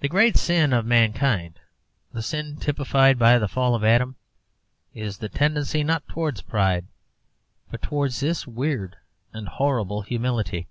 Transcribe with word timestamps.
The 0.00 0.08
great 0.08 0.38
sin 0.38 0.72
of 0.72 0.86
mankind, 0.86 1.60
the 2.14 2.22
sin 2.22 2.56
typified 2.56 3.18
by 3.18 3.38
the 3.38 3.46
fall 3.46 3.74
of 3.74 3.84
Adam, 3.84 4.16
is 4.94 5.18
the 5.18 5.28
tendency, 5.28 5.84
not 5.84 6.08
towards 6.08 6.40
pride, 6.40 6.86
but 7.70 7.82
towards 7.82 8.20
this 8.20 8.46
weird 8.46 8.96
and 9.34 9.46
horrible 9.48 10.00
humility. 10.00 10.66